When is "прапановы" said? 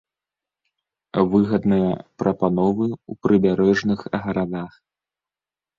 2.23-2.87